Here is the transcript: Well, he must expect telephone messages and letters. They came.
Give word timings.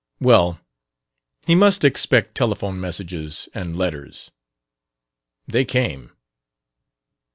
Well, 0.19 0.59
he 1.45 1.53
must 1.53 1.83
expect 1.85 2.33
telephone 2.33 2.79
messages 2.81 3.47
and 3.53 3.77
letters. 3.77 4.31
They 5.45 5.63
came. 5.63 6.11